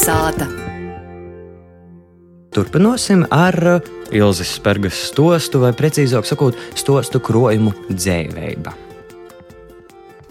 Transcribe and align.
Kalnasāta. 0.00 0.46
Turpināsim 2.56 3.26
ar 3.28 3.82
Ilzas 4.16 4.54
Spērgas 4.56 4.96
stostu, 5.10 5.60
vai 5.60 5.74
precīzāk 5.76 6.24
sakot, 6.24 6.56
stostu 6.72 7.20
krojumu 7.20 7.74
dzīvību. 7.90 8.72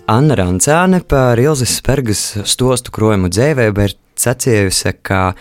Anna 0.09 0.37
Rancāne 0.39 1.03
par 1.05 1.37
Ilzas 1.37 1.75
Spērgas 1.77 2.23
stostu 2.49 2.95
krojumu 2.95 3.29
dzīvību 3.29 3.85
ir 3.85 3.93
sacījusi, 4.17 4.95
ka 5.05 5.35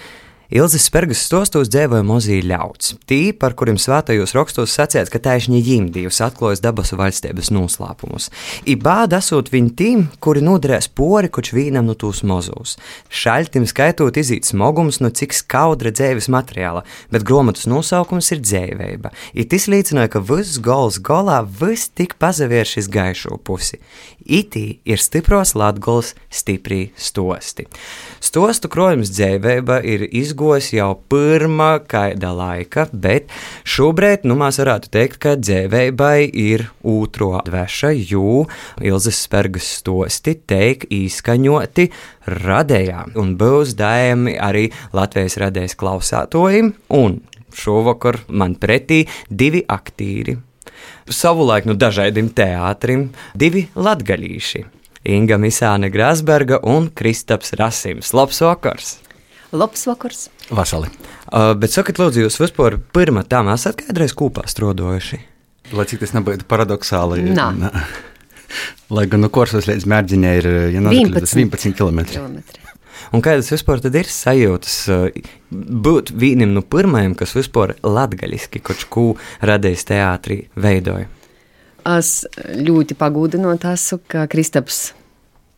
Ilzas 0.49 0.87
Spērgas 0.89 1.21
stostos 1.27 1.69
dzīvoja 1.69 2.07
mozīja 2.09 2.47
ļauts. 2.49 2.95
Tī, 3.05 3.35
par 3.37 3.53
kuriem 3.53 3.77
svētajos 3.77 4.33
rakstos 4.33 4.73
sacīts, 4.73 5.11
ka 5.13 5.21
taisni 5.21 5.59
ģimdījus 5.61 6.23
atklājas 6.25 6.63
dabas 6.65 6.95
valstības 6.97 7.51
noslēpumus. 7.53 8.31
I 8.65 8.79
bāda 8.81 9.19
esot 9.21 9.51
viņi 9.53 9.73
tiem, 9.77 10.07
kuri 10.25 10.41
noderēs 10.47 10.89
pori, 10.89 11.29
koč 11.29 11.51
vīnam 11.53 11.85
no 11.85 11.93
tūs 12.01 12.23
mozūs. 12.25 12.79
Šaļtim 13.13 13.67
skaitot 13.69 14.17
izīt 14.17 14.49
smogums 14.49 15.03
no 15.05 15.11
cik 15.13 15.37
skaudra 15.37 15.93
dzēvis 15.93 16.31
materiāla, 16.33 16.81
bet 17.13 17.29
grāmatas 17.29 17.69
nosaukums 17.69 18.33
ir 18.33 18.41
dzēvēba. 18.41 19.13
I 19.37 19.45
tas 19.53 19.69
liecināja, 19.69 20.15
ka 20.17 20.25
viss 20.33 20.57
gols 20.65 20.97
golā 20.97 21.43
viss 21.45 21.93
tik 21.93 22.17
pazavēršis 22.17 22.89
gaišo 22.89 23.37
pusi. 23.45 23.83
Itī 24.25 24.81
ir 24.89 25.05
stipros 25.05 25.53
latgols, 25.53 26.15
stiprī 26.33 26.87
stosti. 26.97 27.69
Stostu 28.25 28.73
krojums 28.73 29.13
dzēvēba 29.13 29.83
ir 29.85 30.09
izgojis 30.39 30.69
jau 30.71 30.93
pirmā 31.11 31.81
kaida 31.91 32.31
laika, 32.31 32.85
bet 32.93 33.27
šobrīd, 33.67 34.23
nu, 34.23 34.37
mēs 34.39 34.61
varētu 34.63 34.91
teikt, 34.95 35.17
ka 35.19 35.33
dzēvēbai 35.35 36.31
ir 36.31 36.69
otro 36.87 37.41
dveša, 37.43 37.91
jo 38.07 38.45
Ilzas 38.79 39.19
Spērgas 39.25 39.67
stosti 39.81 40.37
teik 40.47 40.87
īskaņoti 40.95 41.89
radējā, 42.31 43.01
un 43.19 43.35
būs 43.41 43.75
dājami 43.79 44.37
arī 44.39 44.69
Latvijas 44.95 45.41
radējas 45.43 45.75
klausātojiem, 45.75 46.71
un 46.95 47.19
šovakar 47.51 48.21
man 48.29 48.55
pretī 48.55 49.09
divi 49.29 49.65
aktīri 49.67 50.37
savulaik 51.11 51.67
nu, 51.67 51.75
dažādiem 51.75 52.31
teātrim, 52.31 53.09
divi 53.35 53.67
latgaļīši. 53.75 54.65
Inga 55.09 55.41
Misāne 55.41 55.91
Grasberga 55.91 56.61
un 56.63 56.93
Kristaps 56.95 57.57
Rasims. 57.59 58.15
Labs 58.15 58.45
vakars! 58.45 58.99
Labs 59.53 59.87
vakars! 59.87 60.29
Vasali. 60.51 60.91
Uh, 61.33 61.55
bet 61.57 61.73
sakiet, 61.73 61.97
lūdzu, 62.01 62.27
jūs 62.27 62.37
vispār 62.43 62.77
pirmā 62.93 63.23
tam 63.29 63.49
esat 63.49 63.81
kādreiz 63.81 64.13
kopā 64.17 64.45
strādājuši? 64.49 65.21
Lai 65.73 65.87
cik 65.89 66.03
tas 66.03 66.13
nebūtu 66.17 66.45
paradoxāli. 66.49 67.25
Nā. 67.33 67.49
nā. 67.57 67.71
Lai 68.93 69.05
gan 69.09 69.25
no 69.25 69.31
Korsas 69.33 69.69
līdz 69.69 69.87
Mērģiņai 69.89 70.35
ir 70.41 70.49
ja 70.75 70.83
11 70.85 71.33
11 71.37 71.77
km. 71.77 72.05
kilometri. 72.13 72.65
Un 73.17 73.25
kādas 73.25 73.49
vispār 73.53 73.81
tad 73.81 73.97
ir 73.97 74.09
sajūtas 74.13 74.77
uh, 74.93 75.09
būt 75.49 76.13
vienam 76.13 76.53
no 76.57 76.61
pirmajiem, 76.61 77.17
kas 77.17 77.33
vispār 77.39 77.79
latgaļiski 77.85 78.61
kaut 78.65 78.85
ko 78.93 79.07
radījis 79.49 79.89
teātrī 79.89 80.43
veidoja? 80.61 81.09
Es 81.89 82.27
ļoti 82.37 82.97
pagūdinot 83.01 83.65
esmu, 83.71 84.03
ka 84.13 84.27
Kristaps 84.29 84.91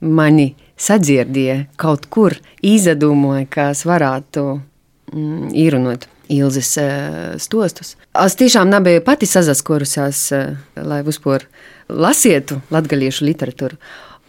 mani 0.00 0.52
sadzirdēja 0.80 1.64
kaut 1.80 2.08
kur, 2.12 2.36
izdomāja, 2.64 3.46
ka 3.50 3.68
es 3.74 3.84
varētu 3.88 4.46
mm, 5.12 5.52
īrunot 5.56 6.08
Ilzas 6.30 6.76
uh, 6.78 7.32
stostus. 7.42 7.96
Es 8.14 8.36
tiešām 8.38 8.70
nebiju 8.70 9.02
pati 9.02 9.26
sazaskorusies, 9.26 10.20
uh, 10.36 10.52
lai 10.78 11.00
vispār 11.06 11.48
lasītu 11.90 12.60
latgaliešu 12.70 13.26
literatūru. 13.26 13.80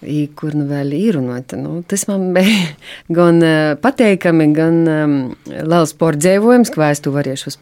I, 0.02 0.24
kur 0.34 0.56
nu 0.58 0.64
vēl 0.66 0.96
ir 0.98 1.20
runāta. 1.20 1.60
Nu, 1.62 1.84
tas 1.86 2.08
man 2.10 2.32
bija 2.38 2.72
gan 3.14 3.38
uh, 3.46 3.76
pateikami, 3.82 4.50
gan 4.58 4.82
um, 4.90 5.14
liels 5.46 5.94
pordzēvojums, 6.02 6.74
ka 6.74 6.90
es 6.90 7.06
to 7.06 7.14
varēšu 7.14 7.54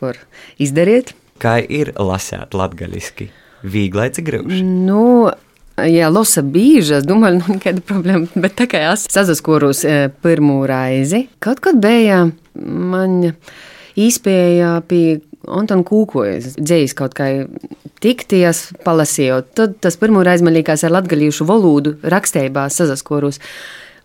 izdarīt. 0.63 1.11
Kā 1.39 1.59
ir 1.59 1.91
lasīt 1.99 2.55
latgaļiski? 2.55 3.29
Vīglai 3.67 4.07
cik 4.15 4.27
grūti. 4.29 4.63
Nu, 4.63 5.27
ja 5.87 6.09
lasa 6.11 6.43
bieži, 6.43 6.99
es 6.99 7.07
domāju, 7.07 7.39
nu, 7.39 7.55
nekāda 7.55 7.83
problēma. 7.85 8.27
Bet 8.35 8.57
tā 8.59 8.67
kā 8.71 8.81
es 8.91 9.05
sazaskoros 9.11 9.83
eh, 9.87 10.07
pirmo 10.23 10.61
reizi, 10.69 11.27
kaut 11.43 11.61
kad 11.63 11.79
bija 11.81 12.25
man 12.59 13.33
īspēja 13.99 14.79
pie 14.89 15.19
Antona 15.49 15.85
Kūkojas 15.87 16.57
dzējas 16.59 16.95
kaut 16.97 17.15
kā 17.17 17.29
tikties, 18.03 18.69
palasījot. 18.85 19.53
Tad 19.57 19.77
tas 19.83 19.97
pirmo 19.99 20.23
reizi 20.25 20.45
man 20.45 20.57
likās 20.57 20.83
ar 20.85 20.93
latgalīšu 20.97 21.47
valodu 21.47 21.95
rakstībā 22.03 22.67
sazaskoros. 22.73 23.41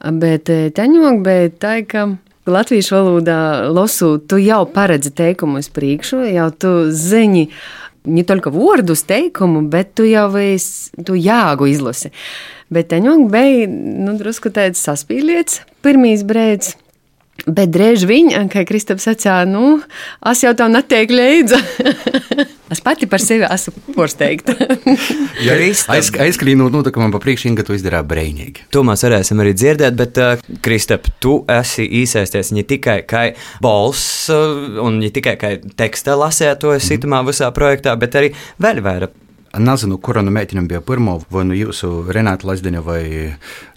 Bet 0.05 0.51
eh, 0.53 0.69
teņok, 0.75 1.25
bet 1.25 1.59
tā, 1.63 1.79
ka 1.89 2.09
latviešu 2.47 2.97
valodā 2.97 3.39
losu, 3.73 4.19
tu 4.19 4.39
jau 4.43 4.65
paredzi 4.69 5.15
teikumu 5.17 5.63
uz 5.63 5.71
priekšu, 5.73 6.25
jau 6.35 6.51
tu 6.53 6.75
zini, 6.93 7.49
ne 8.05 8.25
tikai 8.27 8.53
vārdus 8.55 9.05
teikumu, 9.09 9.65
bet 9.73 9.95
tu 9.99 10.07
jau 10.09 10.29
esi, 10.41 10.93
tu 11.07 11.17
jāgu 11.19 11.69
izlasi. 11.71 12.13
Bet 12.73 12.91
teņok 12.93 13.27
bija, 13.33 13.69
nu, 13.69 14.17
drusku 14.21 14.53
tāds 14.55 14.83
saspīliets, 14.85 15.63
pirmīs 15.85 16.25
brēds. 16.27 16.75
Bet 17.45 17.73
drēž 17.75 18.07
viņa, 18.09 18.45
kā 18.49 18.63
Kristaps 18.65 19.05
sacīja, 19.09 19.43
nu, 19.49 19.81
es 20.31 20.43
jau 20.45 20.53
tam 20.57 20.71
neteiktu 20.73 21.17
līdzi. 21.19 21.59
es 22.73 22.81
pati 22.85 23.09
par 23.11 23.21
sevi 23.21 23.45
esmu 23.45 23.95
porsteigta. 23.97 24.55
Ja 25.45 25.57
aiz, 25.59 25.83
aizkrīnot 25.91 26.73
notikumam 26.73 27.13
pa 27.13 27.21
priekšu, 27.21 27.51
Inga 27.51 27.67
to 27.67 27.75
izdarīja 27.77 28.05
brīnīgi. 28.09 28.69
To 28.73 28.85
mēs 28.87 29.05
varēsim 29.05 29.43
arī 29.43 29.53
dzirdēt, 29.59 29.99
bet, 29.99 30.23
uh, 30.23 30.55
Kristap, 30.65 31.11
tu 31.21 31.41
esi 31.51 31.85
iesaisties 32.01 32.55
ne 32.57 32.65
tikai 32.71 33.01
kā 33.11 33.27
balss 33.65 34.31
uh, 34.33 34.79
un 34.87 35.03
ne 35.03 35.11
tikai 35.13 35.35
kā 35.41 35.57
teksta 35.77 36.17
lasētojas 36.21 36.87
mm. 36.87 36.97
itamā 37.01 37.25
visā 37.29 37.51
projektā, 37.57 37.99
bet 37.99 38.17
arī 38.23 38.33
vēl 38.63 38.81
vairāk. 38.87 39.24
Nezinu, 39.59 39.99
kura 40.03 40.23
no 40.25 40.33
meitenēm 40.35 40.67
bija 40.71 40.81
pirmā, 40.85 41.19
vai 41.31 41.45
nu 41.47 41.57
jūsu 41.57 41.91
Renāta 42.13 42.49
Lazdiņa 42.49 42.81
vai 42.85 43.03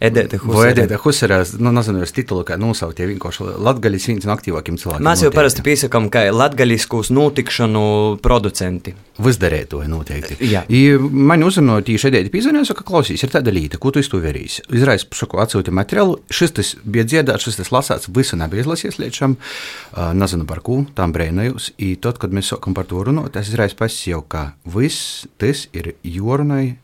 Edita. 0.02 0.40
Edita 0.70 1.00
Huserē. 1.02 1.40
Nu, 1.62 1.72
nezinu, 1.76 2.02
es 2.06 2.14
titulu 2.16 2.46
kā 2.48 2.58
nosaukt, 2.60 3.00
ja 3.02 3.10
vienkārši 3.10 3.46
Latgaļis 3.66 4.08
viens 4.12 4.28
no 4.28 4.34
aktīvākiem 4.36 4.80
cilvēkiem. 4.82 5.06
Mēs 5.06 5.22
jau 5.22 5.30
noteikti. 5.30 5.38
parasti 5.38 5.66
piesakām, 5.66 6.10
ka 6.14 6.24
latgaļiskus 6.34 7.12
notikšanu 7.14 7.84
producenti. 8.24 8.96
Vizdarēt 9.18 9.72
to 9.72 9.82
noteikti. 9.90 10.38
Jā. 10.46 10.64
I 10.70 10.98
man 10.98 11.46
uzrunāja 11.46 11.88
tieši 11.88 12.04
šeit, 12.06 12.30
pīzvanīja, 12.34 12.76
ka 12.78 12.86
klausīs, 12.86 13.24
ir 13.26 13.34
tāda 13.34 13.54
līnija, 13.54 13.80
ko 13.82 13.90
tu 13.94 14.02
iz 14.02 14.10
to 14.12 14.22
verīsi. 14.22 14.66
Izraisa 14.78 15.10
saku, 15.18 15.40
atsūti 15.42 15.74
materiālu. 15.74 16.20
Šis 16.30 16.54
tas 16.60 16.74
bija 16.86 17.06
dziedāts, 17.08 17.48
šis 17.48 17.58
tas 17.62 17.74
lasāts, 17.74 18.12
visu 18.14 18.38
nebija 18.38 18.66
izlasījies 18.66 19.00
līdz 19.02 19.22
šim. 19.22 19.38
Uh, 19.38 20.12
nezinu 20.18 20.46
par 20.50 20.62
ko, 20.66 20.84
tam 20.98 21.16
brēnējos. 21.16 21.72
I 21.82 21.96
tad, 22.02 22.22
kad 22.22 22.36
mēs 22.36 22.54
sākam 22.54 22.78
par 22.78 22.86
to 22.90 23.02
runāt, 23.08 23.40
es 23.42 23.50
izraisa 23.50 23.80
pats 23.80 23.98
jau, 24.06 24.22
ka 24.22 24.52
viss 24.70 25.26
tas 25.42 25.66
ir 25.76 25.96
jorunai. 26.04 26.78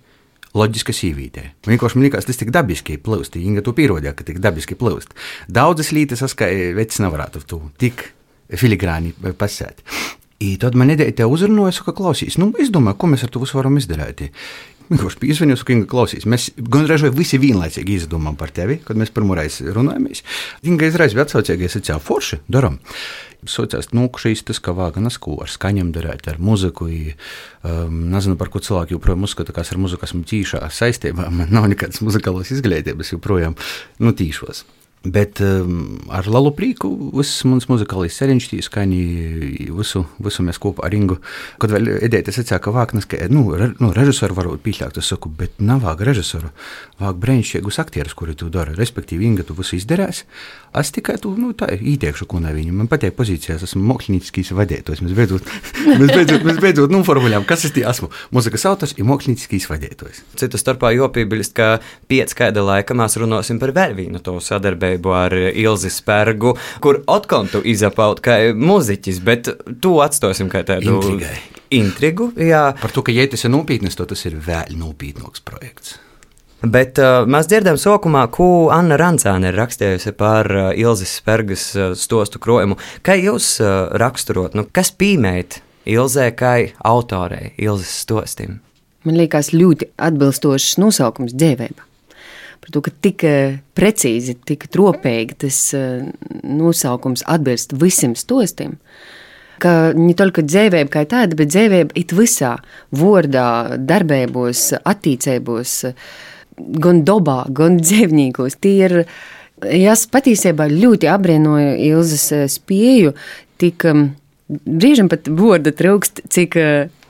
Loģiska 0.54 0.94
sīvītē. 0.94 1.42
Vienkārši 1.66 1.98
man 1.98 2.04
liekas, 2.06 2.28
tas 2.28 2.38
tik 2.38 2.52
dabiski 2.54 3.00
plūst. 3.02 3.40
Viņa 3.42 3.64
to 3.66 3.72
pierādīja, 3.74 4.12
ka 4.14 4.26
tik 4.28 4.38
dabiski 4.38 4.78
plūst. 4.78 5.16
Daudzas 5.50 5.90
lietas, 5.96 6.22
kā 6.38 6.46
vecs 6.78 7.02
nevarētu 7.02 7.42
to 7.50 7.58
tik 7.82 8.12
filigrāni 8.62 9.16
pasēt. 9.34 9.82
I 10.44 10.58
tad 10.60 10.76
man 10.76 10.92
ideja 10.92 11.14
te 11.16 11.26
uzrunāja, 11.30 11.86
ka 11.86 11.94
klausīs, 11.96 12.36
nu, 12.42 12.50
es 12.60 12.72
domāju, 12.74 12.98
ko 13.00 13.10
mēs 13.10 13.24
ar 13.26 13.32
to 13.34 13.42
varam 13.54 13.78
izdarīt. 13.80 14.26
Vienkārši 14.94 15.18
piezvanīju, 15.24 15.64
ka 15.66 15.74
Inga 15.74 15.88
klausīs. 15.90 16.26
Mēs 16.30 16.52
gan 16.70 16.86
reizē 16.86 17.10
visi 17.14 17.40
vienlaicīgi 17.42 17.96
izdomājām 17.98 18.36
par 18.38 18.52
tevi, 18.54 18.78
kad 18.86 19.00
mēs 19.00 19.10
pirmo 19.14 19.34
reizi 19.38 19.66
runājamies. 19.74 20.22
Inga 20.70 20.86
izraisa 20.92 21.18
bija 21.18 21.26
atsaucīga, 21.26 21.66
es 21.66 21.78
teicu, 21.80 21.98
forši, 22.04 22.44
darām. 22.54 22.78
Sociāls 23.50 23.90
nu, 23.98 24.06
šīs 24.22 24.46
tas, 24.48 24.62
ka 24.64 24.76
vāganas, 24.78 25.18
ko 25.20 25.40
ar 25.44 25.50
skaņām 25.50 25.90
darīt, 25.96 26.30
ar 26.30 26.38
muziku. 26.38 26.92
Um, 26.94 28.06
nezinu, 28.14 28.38
par 28.38 28.54
ko 28.54 28.62
cilvēki 28.64 28.94
joprojām 28.94 29.26
uzskata, 29.26 29.56
kas 29.56 29.74
ar 29.74 29.82
muziku 29.82 30.06
esmu 30.06 30.22
tīšā 30.30 30.62
saistībā. 30.70 31.28
Man 31.34 31.52
nav 31.52 31.68
nekādas 31.74 32.06
muzikālas 32.06 32.54
izglītības 32.54 33.16
joprojām, 33.16 33.58
nu, 34.00 34.14
tīšos. 34.14 34.64
Bet 35.04 35.42
um, 35.44 35.98
ar 36.08 36.24
lielu 36.32 36.54
prieku 36.56 36.88
viss 37.12 37.42
mans 37.44 37.66
muzikālais 37.68 38.16
sarežģījums, 38.16 38.70
kā 38.72 38.86
arī 38.86 39.02
visu, 39.76 40.06
visu 40.24 40.46
mēs 40.48 40.62
kopā 40.64 40.86
ar 40.88 40.94
Ingu. 40.96 41.18
Kad 41.60 41.74
vēl 41.76 41.90
ideja 42.08 42.32
sacīja, 42.32 42.62
ka 42.64 42.72
Vāknas, 42.72 43.04
ka 43.12 43.20
nu, 43.28 43.44
re, 43.60 43.74
nu, 43.84 43.90
režisoru 43.92 44.38
varbūt 44.38 44.64
pieļaut, 44.64 45.02
es 45.02 45.10
saku, 45.12 45.28
bet 45.28 45.60
nav 45.60 45.82
vāga 45.84 46.08
režisoru, 46.08 46.54
vāga 47.02 47.20
brīnišķīgus 47.26 47.82
aktierus, 47.84 48.16
kuri 48.16 48.38
to 48.40 48.48
dara. 48.54 48.72
Respektīvi, 48.78 49.28
Inga 49.28 49.44
tu 49.44 49.58
visu 49.58 49.76
izdarēs. 49.76 50.24
Es 50.80 50.94
tikai 50.96 51.18
tu, 51.22 51.34
nu, 51.36 51.52
tā 51.52 51.68
ieteikšu, 51.76 52.30
ko 52.32 52.40
nav 52.40 52.56
viņa. 52.56 52.72
Man 52.80 52.88
patīk 52.90 53.18
pozīcijās, 53.20 53.68
esmu 53.68 53.84
mākslinieks 53.92 54.56
vadītājs. 54.56 55.04
Mēs 55.04 55.18
beidzot, 55.20 55.52
mēs 56.00 56.16
beidzot, 56.16 56.48
mēs 56.48 56.64
beidzot 56.64 56.96
noformulējām, 56.96 57.44
kas 57.46 57.68
es 57.68 57.76
tie 57.76 57.84
esmu. 57.90 58.08
Mūzikas 58.34 58.66
autors 58.72 58.96
ir 58.96 59.06
mākslinieks 59.06 59.68
vadītājs. 59.70 60.24
Citu 60.40 60.58
starpā 60.58 60.94
jopībilst, 60.96 61.54
ka 61.60 61.70
pēc 62.10 62.34
kāda 62.40 62.64
laika 62.66 62.96
mēs 62.98 63.20
runāsim 63.22 63.60
par 63.62 63.76
vēl 63.76 63.94
vienu 64.00 64.24
to 64.24 64.40
sadarbību 64.42 64.93
ar 65.14 65.34
Ilzi 65.34 65.90
Spērgu, 65.94 66.56
kur 66.84 67.02
Otkontu 67.08 67.62
izapaut 67.66 68.22
kā 68.24 68.54
muziķis, 68.56 69.20
bet 69.24 69.50
to 69.82 69.98
atstāsim 70.04 70.50
kā 70.54 70.64
tādu 70.68 71.00
Intrigai. 71.00 71.36
intrigu. 71.74 72.32
Jā, 72.38 72.74
Par 72.82 72.92
to, 72.94 73.02
ka, 73.06 73.12
ja 73.12 73.26
tas 73.28 73.46
ir 73.46 73.54
nopietns, 73.54 73.96
tad 73.98 74.12
tas 74.14 74.26
ir 74.30 74.36
vēl 74.38 74.76
nopietnāks 74.78 75.44
projekts. 75.46 75.98
Bet 76.64 76.96
uh, 77.02 77.26
mēs 77.28 77.50
dzirdam 77.52 77.76
sākumā, 77.76 78.22
ko 78.32 78.70
Anna 78.72 78.96
Rancāne 78.96 79.50
ir 79.52 79.58
rakstījusi 79.60 80.14
par 80.16 80.48
uh, 80.48 80.70
Ilzas 80.80 81.18
Spērgas 81.20 81.66
uh, 81.76 81.90
stostu 82.00 82.40
krojumu. 82.40 82.78
Kā 83.04 83.18
jūs 83.20 83.58
uh, 83.60 83.92
raksturot, 84.00 84.56
nu, 84.56 84.64
kas 84.72 84.94
pīmēt 84.96 85.60
Ilzē 85.92 86.30
kā 86.40 86.54
autorei, 86.88 87.52
Ilzas 87.60 87.92
stostim? 88.06 88.62
Man 89.04 89.18
liekas, 89.20 89.52
ļoti 89.52 89.90
atbilstošs 90.00 90.78
nosaukums 90.80 91.36
dzīvēba. 91.36 91.84
Par 92.64 92.72
to, 92.72 92.84
ka 92.86 92.94
tik 93.04 93.26
eh, 93.28 93.58
precīzi, 93.76 94.38
tik 94.48 94.70
tropīgi 94.72 95.38
tas 95.46 95.60
eh, 95.76 96.06
nosaukums 96.48 97.26
atbilst 97.28 97.76
visiem 97.80 98.16
stostiem. 98.16 98.78
Ka 99.64 99.92
ne 99.96 100.16
tikai 100.18 100.44
dzīvība 100.48 100.92
kā 100.92 101.04
tāda, 101.08 101.38
bet 101.40 101.52
dzīvība 101.52 101.96
it 102.00 102.16
visā, 102.16 102.56
vārdā, 102.96 103.78
darbībos, 103.80 104.72
attīstībos, 104.80 105.76
gan 106.84 107.04
dabā, 107.08 107.44
gan 107.56 107.78
dzīvniekus. 107.82 108.58
Tie 108.64 108.74
ir, 108.88 108.98
es 109.64 110.08
patiesībā 110.12 110.68
ļoti 110.72 111.12
apbrīnoju 111.12 111.78
Ilzas 111.92 112.28
eh, 112.36 112.48
spēju, 112.52 113.14
tik 113.62 113.88
brīžam 114.48 115.12
pat 115.12 115.30
vārda 115.32 115.72
trūkst, 115.76 116.26
cik 116.32 116.58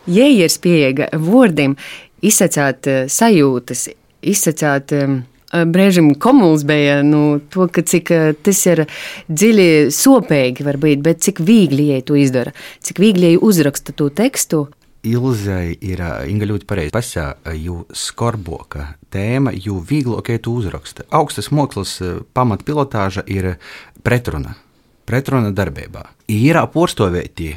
ja 0.10 0.28
ir 0.28 0.52
spējīga 0.52 1.10
vārdiem 1.22 1.76
izsacīt 2.24 2.90
eh, 2.90 3.04
sajūtas, 3.12 3.88
izsacīt 4.34 4.96
eh, 4.96 5.16
brīžiem 5.54 6.14
komuls 6.20 6.66
bija 6.68 7.02
nu, 7.06 7.40
to, 7.54 7.68
ka 7.72 7.84
cik 7.86 8.10
tas 8.44 8.62
ir 8.66 8.86
dziļi 9.30 9.68
sopīgi 9.94 10.66
var 10.66 10.80
būt, 10.82 11.04
bet 11.06 11.22
cik 11.26 11.44
viegli 11.46 11.92
jai 11.92 12.02
to 12.06 12.18
izdara, 12.18 12.56
cik 12.82 13.02
viegli 13.04 13.34
jai 13.34 13.42
uzraksta 13.42 13.96
to 13.96 14.10
tekstu. 14.14 14.66
Ilzai 15.04 15.76
ir 15.84 16.00
Inga 16.32 16.48
ļoti 16.48 16.68
pareizi 16.68 16.94
pasakā, 16.96 17.52
jo 17.60 17.82
skorboka 17.92 18.94
tēma, 19.12 19.52
jo 19.52 19.82
vieglāk 19.84 20.32
ir 20.32 20.40
to 20.46 20.54
uzraksta. 20.56 21.04
Augstas 21.12 21.52
mākslas 21.52 21.98
pamatpilotāža 22.32 23.26
ir 23.28 23.58
pretruna, 24.00 24.56
pretruna 25.04 25.52
darbībā. 25.52 26.06
Ir 26.32 26.56
apurstovēti 26.62 27.50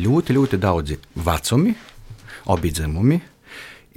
ļoti, 0.00 0.34
ļoti 0.34 0.58
daudzi 0.58 0.98
vecumi, 1.14 1.76
abi 2.50 2.74
dzimumi. 2.74 3.20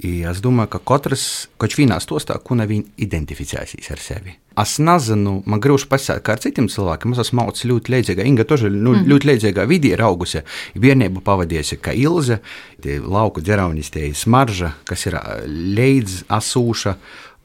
Es 0.03 0.41
domāju, 0.41 0.73
ka 0.73 0.79
katrs 0.83 1.47
kaut 1.61 1.75
kādā 1.77 1.99
stostā, 2.01 2.35
ko 2.41 2.57
viņi 2.57 2.97
identificēsies 3.05 3.91
ar 3.93 4.01
sevi. 4.01 4.33
Es 4.59 4.75
nezinu, 4.81 5.37
man 5.45 5.61
grūti 5.61 5.87
pasakāt, 5.87 6.23
kā 6.25 6.33
ar 6.35 6.41
citiem 6.43 6.67
cilvēkiem. 6.67 7.13
Es 7.13 7.21
esmu 7.23 7.39
mācījies 7.39 7.69
ļoti 7.69 7.93
līdzīgā, 7.93 8.25
Inga 8.27 8.43
тоже 8.49 8.71
nu, 8.73 8.95
mm. 8.97 9.05
ļoti 9.07 9.29
līdzīgā 9.29 9.67
vidē 9.69 9.93
ir 9.93 10.03
augusi. 10.03 10.43
Bērnību 10.75 11.23
pavadījusi 11.23 11.79
kā 11.81 11.93
Ilze, 11.95 12.41
tie 12.83 12.97
lauku 12.99 13.45
ģeraunis, 13.45 13.93
tie 13.93 14.09
smarža, 14.17 14.73
kas 14.89 15.07
ir 15.07 15.17
līdz 15.47 16.25
asūša. 16.41 16.97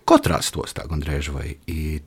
Katrā 0.08 0.40
stostā 0.40 0.86
gandrīz 0.88 1.28
vai 1.30 1.52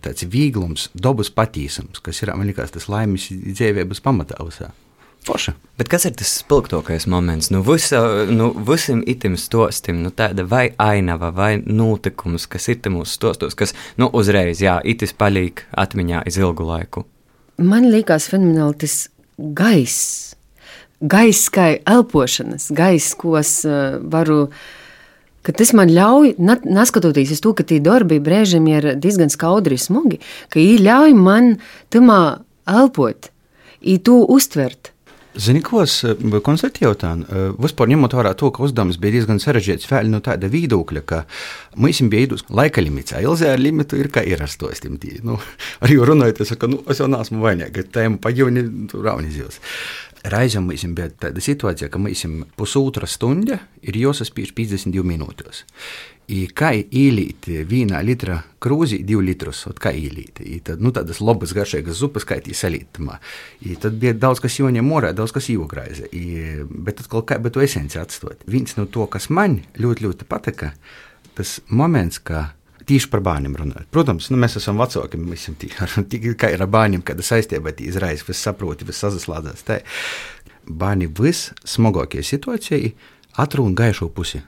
tāds 0.02 0.26
vieglums, 0.26 0.90
dabas 0.98 1.30
patīsums, 1.30 2.02
kas 2.02 2.24
ir, 2.26 2.34
man 2.34 2.50
liekas, 2.50 2.74
tas 2.74 2.90
laimes 2.90 3.30
dzīvības 3.30 4.02
pamatā. 4.02 4.42
Visā. 4.42 4.74
Forša. 5.27 5.57
Bet 5.75 5.89
kas 5.91 6.05
ir 6.07 6.15
tas 6.15 6.31
spilgtākais 6.39 7.09
moments? 7.11 7.49
Nu, 7.51 7.59
visa, 7.67 7.99
nu, 8.31 8.53
visam 8.69 9.01
itim 9.11 9.35
stostim, 9.41 9.99
nu, 10.05 10.13
tāda 10.15 10.45
vai 10.47 10.69
ainava, 10.79 11.33
vai 11.35 11.57
notikums, 11.59 12.47
kas 12.47 12.69
ir 12.71 12.79
mūsu 12.95 13.19
stostos, 13.19 13.59
kas 13.59 13.75
nu, 13.99 14.07
uzreiz, 14.15 14.63
jā, 14.63 14.79
itis 14.87 15.17
paliek 15.19 15.65
atmiņā 15.75 16.23
iz 16.31 16.39
ilgu 16.39 16.69
laiku. 16.71 17.05
Man 17.59 17.91
liekas 17.91 18.31
fenomenāli 18.31 18.79
tas 18.85 18.97
gaiss, 19.37 20.37
gaiss 21.03 21.51
kā 21.51 21.73
elpošanas, 21.83 22.71
gaiss, 22.71 23.19
ko 23.19 23.35
es 23.41 23.59
uh, 23.67 23.99
varu 24.07 24.47
ka 25.47 25.55
tas 25.55 25.71
man 25.75 25.91
ļauj, 25.91 26.37
neskatoties 26.39 27.35
uz 27.35 27.43
to, 27.43 27.55
ka 27.55 27.67
tie 27.67 27.83
darbi 27.83 28.19
brīžiem 28.23 28.67
ir 28.71 28.93
diezgan 29.03 29.31
skaudri 29.31 29.79
smugi, 29.79 30.19
ka 30.51 30.59
viņi 30.63 30.83
ļauj 30.87 31.15
man 31.19 31.57
tamā 31.91 32.21
elpot, 32.67 33.31
to 34.03 34.21
uztvert. 34.27 34.93
Zini, 35.37 35.61
ko 35.61 35.83
es 35.85 35.99
eh, 36.09 36.17
konstatēju? 36.17 36.95
Eh, 36.97 37.43
vispār 37.61 37.91
ņemot 37.93 38.15
vērā 38.17 38.33
to, 38.41 38.49
ka 38.55 38.65
uzdevums 38.65 38.97
bija 39.01 39.19
diezgan 39.19 39.41
sarežģīts, 39.43 39.89
vēl 39.91 40.09
no 40.13 40.23
tāda 40.25 40.49
viedokļa, 40.53 41.03
ka 41.05 41.23
mēs 41.77 42.01
bijām 42.01 42.25
iedus 42.25 42.47
laika 42.49 42.85
limitā. 42.85 43.21
Ilzē 43.25 43.53
ar 43.53 43.61
limitu 43.61 44.01
ir 44.01 44.09
kā 44.13 44.25
ierastos. 44.25 44.81
Nu, 45.27 45.37
arī 45.85 45.99
runājot, 46.01 46.41
es 46.41 46.55
saku, 46.55 46.71
nu, 46.73 46.81
es 46.89 47.03
jau 47.03 47.11
neesmu 47.13 47.45
vainīga, 47.45 47.85
tēmu 47.93 48.21
paģivni, 48.25 48.65
tu 48.93 49.03
rauni 49.05 49.33
zils. 49.35 49.61
Reizēm 50.27 50.67
mums 50.67 50.83
bija 50.97 51.09
tāda 51.27 51.43
situācija, 51.43 51.89
ka 51.93 52.01
mums 52.03 52.25
pusotra 52.59 53.07
stunda 53.07 53.61
ir 53.87 53.99
jāsaspiež 54.01 54.55
52 54.57 55.05
minūtes. 55.07 55.63
I 56.27 56.49
kā 56.51 56.73
ielīt 56.75 57.47
vienā 57.71 58.01
litra 58.03 58.41
krūzī, 58.63 58.99
divu 59.07 59.23
litrus, 59.23 59.63
kā 59.79 59.93
ielīt. 59.95 60.41
Tad, 60.67 60.83
nu, 60.83 60.91
tādas 60.95 61.21
labas, 61.23 61.53
garšīgas 61.55 62.01
zupas, 62.01 62.27
kā 62.27 62.41
tī 62.43 62.57
salītumā. 62.57 63.21
Tad 63.83 64.01
bija 64.03 64.17
daudz 64.19 64.43
kas 64.43 64.59
joņem 64.59 64.91
morā, 64.91 65.13
daudz 65.15 65.37
kas 65.37 65.47
jūgraiza. 65.53 66.11
Bet 66.11 67.05
atkal, 67.05 67.23
kā 67.29 67.39
bet 67.43 67.55
to 67.55 67.63
esenci 67.63 68.03
atstot. 68.03 68.43
Viens 68.51 68.75
no 68.81 68.89
to, 68.91 69.07
kas 69.07 69.31
man 69.31 69.61
ļoti, 69.79 70.09
ļoti 70.09 70.27
patika, 70.27 70.73
tas 71.39 71.61
moments, 71.71 72.19
ka 72.19 72.49
Tieši 72.87 73.09
par 73.11 73.23
bērniem 73.27 73.57
runājot. 73.59 73.89
Protams, 73.91 74.29
nu, 74.31 74.39
mēs 74.39 74.59
esam 74.61 74.79
vecāki. 74.79 75.19
Mēs 75.19 75.49
esam 75.51 76.07
tikai 76.13 76.35
kā 76.39 76.53
ir 76.55 76.63
ar 76.63 76.71
bērniem, 76.71 77.03
kad 77.07 77.19
saistībā 77.25 77.75
izraisa, 77.83 78.27
viss 78.29 78.47
saproti, 78.47 78.87
viss 78.87 79.03
sazaslādās. 79.03 79.65
Bērni 80.67 81.09
vissmagākajā 81.11 82.27
situācijā 82.35 82.93
atrunā 83.43 83.75
gaišo 83.83 84.11
pusi. 84.15 84.43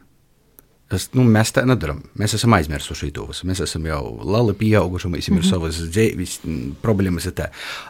Es, 0.88 1.10
nu, 1.12 1.20
mēs 1.28 1.50
tā 1.52 1.66
nedarām. 1.68 1.98
Mēs 2.16 2.32
esam 2.38 2.54
aizmirsuši 2.56 3.10
to 3.12 3.26
visu. 3.28 3.44
Mēs 3.48 3.60
esam 3.66 3.84
jau 3.84 4.00
labi 4.24 4.54
pieauguši, 4.56 5.10
mums 5.12 5.28
mm 5.28 5.34
-hmm. 5.34 5.44
ir 5.44 5.50
savas 5.50 5.80
dzīves 5.90 6.38
problēmas. 6.82 7.28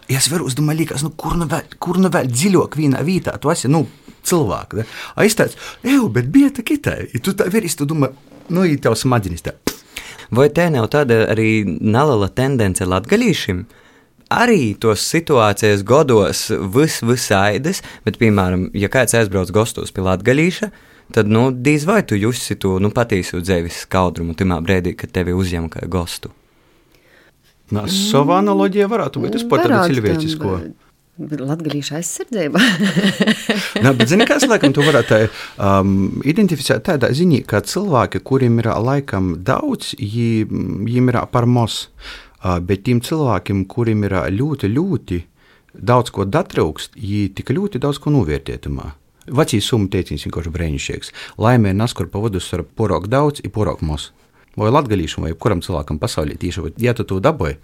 Es 0.09 0.31
varu 0.31 0.47
uzdomāt, 0.47 1.03
nu, 1.03 1.11
kur 1.11 1.37
nu 1.37 1.47
vēl, 1.47 1.79
kur 1.79 1.99
nu 1.99 2.09
vēl 2.09 2.27
dziļāk 2.27 2.77
vienā 2.77 3.05
vietā. 3.05 3.39
Tu 3.39 3.51
esi 3.51 3.69
nu, 3.69 3.87
cilvēks. 4.25 4.77
Da? 4.77 4.85
Aizstāts, 5.17 5.57
ej, 5.83 6.09
bet 6.11 6.27
bija 6.27 6.49
tā 6.49 6.63
kitā. 6.63 6.97
Tu 7.23 7.33
tā 7.33 7.47
verīs, 7.51 7.77
tu 7.77 7.87
domā, 7.87 8.11
nu, 8.49 8.65
ir 8.65 8.81
tev 8.81 8.95
smadzenes. 8.95 9.43
Tā. 9.43 9.68
Vai 10.35 10.49
te 10.53 10.67
nav 10.73 10.91
tāda 10.93 11.23
arī 11.33 11.63
neliela 11.65 12.29
tendence 12.29 12.85
latgaļīšiem? 12.85 13.63
Arī 14.29 14.75
tos 14.77 15.07
situācijas 15.09 15.83
godos 15.89 16.49
vis, 16.75 16.99
visaidas, 17.01 17.81
bet, 18.05 18.19
piemēram, 18.21 18.67
ja 18.77 18.91
kāds 18.93 19.17
aizbrauc 19.17 19.49
gastos 19.57 19.95
pie 19.95 20.05
latgaļīša, 20.05 20.69
tad 21.17 21.31
nu, 21.33 21.47
diez 21.53 21.87
vai 21.89 22.03
tu 22.05 22.19
jusi 22.19 22.59
to 22.61 22.77
nu, 22.83 22.93
patiesu 22.93 23.41
dzīves 23.41 23.87
skaudrumu 23.87 24.37
tajā 24.37 24.61
brīdī, 24.65 24.93
kad 25.01 25.15
tevi 25.17 25.33
uzņem 25.33 25.71
kā 25.73 25.89
gostu. 25.89 26.35
Nā, 27.73 27.87
savā 27.93 28.43
analoģijā 28.43 28.89
varētu 28.89 29.25
būt 29.25 29.35
tas 29.37 29.49
pat 29.49 29.65
tāds 29.65 29.97
cilvēcisko. 29.97 30.53
Latvijas 31.19 31.91
aizsardzība. 31.99 32.61
Nā, 33.85 33.91
bet, 33.99 34.07
zini, 34.11 34.27
kas 34.29 34.47
laikam 34.47 34.75
tu 34.75 34.85
varētu 34.87 35.25
um, 35.27 36.21
identificēt 36.23 36.85
tādā 36.87 37.11
ziņā, 37.15 37.43
ka 37.49 37.61
cilvēki, 37.67 38.23
kuriem 38.23 38.61
ir 38.63 38.71
laikam 38.87 39.33
daudz, 39.43 39.97
viņiem 39.99 41.11
ir 41.11 41.19
par 41.33 41.49
mos, 41.51 41.89
uh, 42.45 42.61
bet 42.63 42.87
tiem 42.87 43.03
cilvēkiem, 43.03 43.65
kuriem 43.67 44.07
ir 44.07 44.15
ļoti, 44.39 44.71
ļoti 44.77 45.21
daudz 45.75 46.15
ko 46.15 46.29
datrūkst, 46.29 46.95
viņi 46.95 47.35
tik 47.35 47.51
ļoti 47.57 47.83
daudz 47.83 47.99
ko 48.03 48.15
novērtētumā. 48.15 48.93
Vecīs 49.29 49.67
summa 49.69 49.91
teiciens 49.93 50.23
vienkārši 50.25 50.55
brēnišķīgs. 50.55 51.13
Laimē 51.43 51.75
naskur 51.77 52.09
pavadus 52.09 52.47
ar 52.57 52.63
porok 52.63 53.11
daudz, 53.11 53.43
ir 53.43 53.53
porok 53.53 53.83
mos. 53.85 54.13
Vai 54.59 54.71
latgalīšam, 54.73 55.27
vai 55.27 55.35
kuram 55.39 55.61
cilvēkam 55.63 55.99
pasaulē 56.01 56.39
tīši, 56.41 56.73
ja 56.83 56.95
tu 56.97 57.05
to 57.07 57.21
dabūji, 57.23 57.59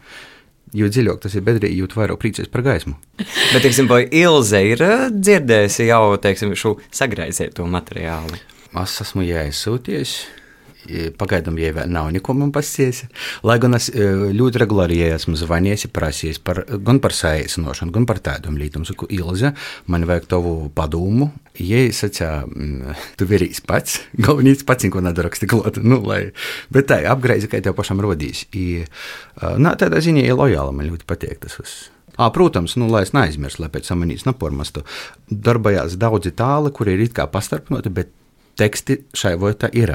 jo 0.74 0.88
dziļāk 0.90 1.22
tas 1.24 1.36
ir 1.38 1.44
bedrīgi, 1.46 1.80
jo 1.80 1.90
vairāk 1.94 2.20
priecājas 2.22 2.50
par 2.52 2.64
gaismu. 2.66 2.96
Bet, 3.52 3.62
teiksim, 3.64 3.88
vai 3.90 4.04
Ilze 4.10 4.62
ir 4.66 4.82
eh, 4.84 5.06
dzirdējusi 5.14 5.88
jau, 5.90 6.02
teiksim, 6.22 6.54
šo 6.58 6.76
sagraizēto 6.94 7.66
materiālu? 7.70 8.40
Es 8.82 8.96
esmu 9.04 9.22
jāizsūties. 9.22 10.16
Pagaidām, 11.18 11.56
ja 11.60 11.72
vēl 11.74 11.90
nav 11.92 12.10
neko 12.14 12.34
man 12.36 12.52
pasties. 12.54 13.04
Lai 13.46 13.56
gan 13.62 13.76
es 13.78 13.90
ļoti 13.94 14.60
regulāri 14.62 15.00
esmu 15.06 15.36
zvanījis, 15.40 15.88
prasījis 15.94 16.40
par, 16.44 16.62
gan 16.84 17.00
par 17.04 17.14
saīsinošanu, 17.16 17.94
gan 17.94 18.08
par 18.08 18.20
tādām 18.24 18.58
lietām. 18.60 18.84
Saku, 18.84 19.08
Ilze, 19.14 19.54
man 19.90 20.04
vajag 20.08 20.28
tavu 20.34 20.54
padomu. 20.76 21.30
Ja 21.60 21.78
es 21.86 22.02
sacīju, 22.02 22.50
mm, 22.50 23.00
tu 23.20 23.28
virīs 23.30 23.62
pats, 23.64 24.00
galvenais 24.26 24.64
pats, 24.66 24.88
ko 24.90 25.02
nedaraksti 25.04 25.48
klāt. 25.50 25.78
Nu, 25.84 26.00
lai, 26.04 26.20
bet 26.74 26.90
tā, 26.90 27.00
apgreizi, 27.10 27.50
kā 27.50 27.62
tev 27.64 27.76
pašam 27.78 28.02
rodīs. 28.02 28.44
I, 28.52 28.84
nā, 29.40 29.76
tādā 29.80 30.02
ziņā 30.04 30.26
ir 30.26 30.38
lojāla, 30.38 30.74
man 30.74 30.90
ļoti 30.90 31.06
patīk 31.08 31.44
tas 31.46 31.58
viss. 31.60 31.88
À, 32.14 32.28
protams, 32.30 32.76
nu, 32.78 32.86
lai 32.90 33.02
es 33.06 33.10
neaizmirstu, 33.14 33.64
lai 33.64 33.70
pēc 33.74 33.88
tam 33.90 34.04
manīs 34.04 34.26
napormastu. 34.26 34.84
Darbojās 35.30 35.96
daudzi 35.98 36.30
tāli, 36.38 36.70
kuri 36.74 36.94
ir 36.94 37.08
it 37.08 37.16
kā 37.16 37.26
pastarpnoti, 37.30 37.90
bet 37.94 38.12
teksti 38.58 38.98
šai 39.16 39.34
vietā 39.40 39.70
ir. 39.76 39.94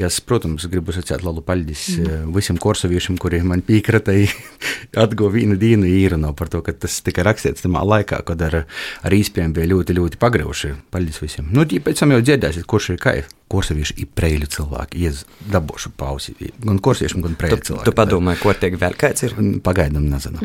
Es, 0.00 0.20
protams, 0.24 0.66
gribu 0.70 0.94
sacīt 0.96 1.24
lielu 1.24 1.42
paldies 1.44 1.86
mm. 1.96 2.28
visiem 2.34 2.60
korsaviešiem, 2.62 3.18
kuri 3.20 3.42
man 3.46 3.64
piekrita 3.66 4.14
atguva 5.04 5.34
vienu 5.36 5.58
dienu 5.60 5.88
īrano 5.88 6.34
par 6.38 6.52
to, 6.52 6.62
ka 6.66 6.74
tas 6.74 7.00
tika 7.06 7.26
rakstīts 7.26 7.64
tajā 7.64 7.86
laikā, 7.94 8.22
kad 8.28 8.46
ar, 8.48 8.60
ar 9.02 9.18
īspējām 9.18 9.56
bija 9.56 9.72
ļoti, 9.74 9.98
ļoti 10.00 10.20
pagrauši. 10.20 10.74
Paldies 10.94 11.22
visiem. 11.22 11.50
Nu, 11.54 11.66
pēc 11.66 12.04
tam 12.04 12.16
jau 12.16 12.22
dzirdēsiet, 12.24 12.68
kurš 12.68 12.94
ir 12.94 13.02
kaifs. 13.02 13.37
Kursavieši 13.48 13.96
ir 14.02 14.08
preļu 14.16 14.48
cilvēki. 14.52 15.00
Ies 15.06 15.22
dabūšu 15.52 15.92
pausi. 15.98 16.34
Gan 16.62 16.80
kursiešiem, 16.84 17.22
gan 17.24 17.36
preļu 17.38 17.60
cilvēkiem. 17.70 17.88
Tu 17.88 17.94
padomāji, 17.96 18.40
ko 18.42 18.54
tiek 18.56 18.76
vēl 18.80 18.96
kāds 18.98 19.24
ir? 19.26 19.34
Pagaidām 19.64 20.08
nezinu. 20.10 20.44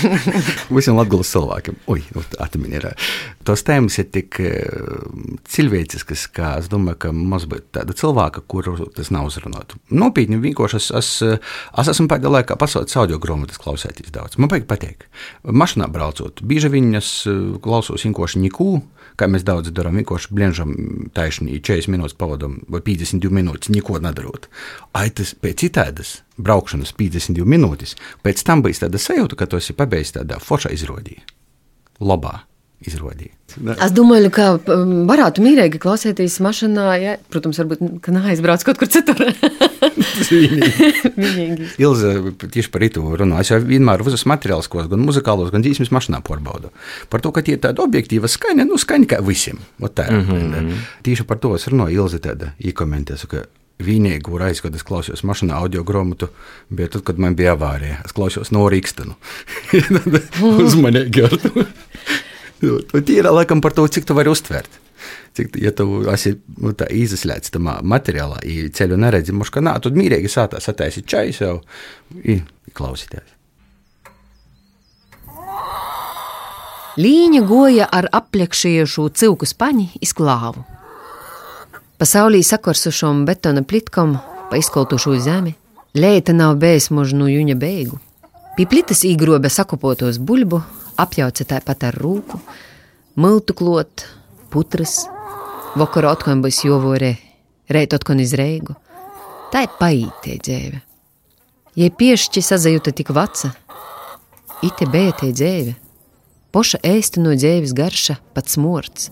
Visiem 0.76 0.98
latgulas 0.98 1.30
cilvēkiem. 1.34 1.78
Ui, 1.92 2.02
nu, 2.14 2.24
atmini 2.42 2.80
ir. 2.80 2.88
Tos 3.46 3.64
tēmas 3.66 3.98
ir 4.02 4.08
tik 4.14 4.40
cilvēciskas, 5.54 6.26
ka 6.34 6.56
es 6.62 6.70
domāju, 6.72 7.00
ka 7.06 7.12
maz 7.14 7.46
būt 7.50 7.70
tāda 7.76 7.96
cilvēka, 7.96 8.44
kuru 8.50 8.88
tas 8.96 9.12
nav 9.14 9.30
uzrunāt. 9.30 9.76
Nopietni, 9.94 10.40
vienkārši 10.42 10.80
es, 10.80 10.90
es, 10.98 11.12
es 11.22 11.92
esmu 11.94 12.08
pēdējā 12.10 12.34
laikā 12.38 12.58
pasaules 12.60 12.98
audio 13.00 13.20
grāmatas 13.22 13.60
klausēties 13.62 14.14
daudz. 14.14 14.40
Man 14.40 14.50
patīk. 14.50 15.06
Mašīnā 15.44 15.88
braucot, 15.92 16.42
bieži 16.46 16.72
viņas 16.72 17.14
klausos 17.64 18.06
vienkārši 18.08 18.42
nikū 18.46 18.72
kā 19.18 19.28
mēs 19.30 19.44
daudz 19.46 19.70
darām, 19.74 19.98
vienkārši 20.00 20.34
bliežam 20.34 20.74
taisnīgi 21.14 21.62
40 21.62 21.92
minūtes 21.94 22.16
pavadām 22.24 22.56
vai 22.72 22.80
52 22.84 23.30
minūtes, 23.38 23.72
neko 23.74 24.00
nedarot. 24.02 24.48
Ai, 24.96 25.10
tas 25.12 25.34
pēc 25.36 25.66
citādas 25.66 26.16
braukšanas 26.40 26.96
52 26.98 27.46
minūtes, 27.54 27.94
pēc 28.24 28.42
tam 28.48 28.64
bija 28.64 28.86
tāda 28.86 29.00
sajūta, 29.00 29.38
ka 29.38 29.52
tas 29.54 29.70
ir 29.70 29.78
pabeidzis 29.78 30.16
tādā 30.18 30.40
foršā 30.42 30.72
izrādījā, 30.74 31.22
labā 32.00 32.40
izrādīja. 32.88 33.32
Es 33.74 33.92
domāju, 33.94 34.30
ka 34.34 34.48
um, 34.74 35.04
varētu 35.08 35.42
mīlīgi 35.44 35.78
klausīties 35.82 36.40
mašīnā. 36.42 36.86
Ja? 37.02 37.16
Protams, 37.30 37.60
varbūt 37.62 38.08
neaizbrauc 38.10 38.64
kaut 38.66 38.80
kur 38.80 38.90
citur. 38.90 39.20
Ilze 41.84 42.12
tieši 42.42 42.70
par 42.72 42.84
rītu 42.84 43.04
runā. 43.20 43.40
Es 43.42 43.52
jau 43.52 43.60
vienmēr 43.62 44.02
uzsveru 44.04 44.32
materiālus, 44.34 44.70
ko 44.70 44.84
gan 44.90 45.04
muzikālos, 45.04 45.52
gan 45.54 45.64
dzīsmes 45.64 45.92
mašīnā 45.94 46.22
pārbaudu. 46.26 46.72
Par 47.12 47.24
to, 47.24 47.32
ka 47.34 47.44
tie 47.46 47.56
ir 47.56 47.62
tādi 47.64 47.84
objektīvi 47.84 48.30
skaņa, 48.30 48.66
nu 48.68 48.80
skaņa 48.80 49.10
kā 49.14 49.20
visiem. 49.24 49.60
Tā, 49.84 50.08
mm 50.10 50.24
-hmm. 50.30 50.72
Tieši 51.02 51.24
par 51.28 51.38
to 51.38 51.54
es 51.54 51.68
runāju. 51.68 51.94
Ilze 52.04 52.18
tāda 52.18 52.52
iekomentēs, 52.58 53.26
ka 53.28 53.44
vienīgā 53.82 54.38
reize, 54.38 54.62
kad 54.62 54.74
es 54.74 54.82
klausījos 54.86 55.24
mašīnā 55.26 55.54
audio 55.54 55.84
grāmatu, 55.84 56.28
bija 56.70 56.88
tad, 56.88 57.02
kad 57.02 57.18
man 57.18 57.34
bija 57.34 57.54
avārija. 57.56 58.04
Es 58.04 58.12
klausījos 58.12 58.52
no 58.54 58.68
Rīgstonu. 58.70 59.14
Uzmanīgi 60.66 61.24
ar 61.24 61.36
to. 61.42 61.66
Ir 62.62 63.28
laikam 63.30 63.60
par 63.60 63.74
to, 63.76 63.86
cik 63.88 64.06
tu 64.08 64.16
vari 64.16 64.30
uztvert. 64.32 64.80
Cik, 65.34 65.56
ja 65.60 65.72
tu 65.74 66.04
esi 66.12 66.36
nu, 66.62 66.72
izslēgts 66.72 67.52
tam 67.52 67.68
materiālā, 67.82 68.38
ja 68.46 68.68
ceļu 68.78 68.98
neredzi, 69.02 69.34
muška 69.36 69.60
nā, 69.64 69.74
tad 69.82 69.98
mīrīgi 69.98 70.30
sātā 70.30 70.60
sataisi 70.62 71.02
čaju 71.02 71.34
sev 71.34 71.58
un 72.14 72.44
klausīties. 72.72 73.34
Līņa 76.94 77.40
goja 77.42 77.88
ar 77.90 78.06
apliekšiešu 78.14 79.08
cilku 79.18 79.48
spaņi 79.50 79.88
izklāvu. 80.06 80.62
Pasaulī 81.98 82.44
sakorsušom 82.46 83.24
betona 83.26 83.64
plitkom, 83.66 84.14
pa 84.50 84.60
izkoltušu 84.60 85.16
zemi, 85.24 85.56
leita 85.98 86.30
nav 86.34 86.54
bēsmožu 86.62 87.18
no 87.18 87.26
juņa 87.26 87.58
beigu. 87.58 87.98
Pie 88.54 88.68
plitas 88.70 89.02
īgrobe 89.02 89.50
sakopotos 89.50 90.20
buļbu, 90.22 90.60
apjauca 91.00 91.46
tāpat 91.54 91.88
ar 91.88 91.98
rūku, 91.98 92.38
miltu 93.20 93.54
klot, 93.56 94.06
putras, 94.52 95.04
vakar 95.78 96.08
otkon 96.12 96.42
būs 96.44 96.62
jovore, 96.66 97.14
reit 97.70 97.94
otkon 97.96 98.22
izreigu. 98.22 98.76
Tā 99.52 99.64
ir 99.66 99.76
paītē 99.78 100.38
dzēve. 100.42 100.80
Ja 101.78 101.90
piešķi 101.90 102.42
sazajuta 102.42 102.92
tik 102.94 103.10
vaca, 103.14 103.50
ite 104.62 104.86
bētē 104.90 105.30
dzēve, 105.34 105.74
poša 106.54 106.78
ēsta 106.86 107.22
no 107.22 107.34
dzēves 107.34 107.74
garša 107.74 108.18
pats 108.34 108.54
smorts, 108.54 109.10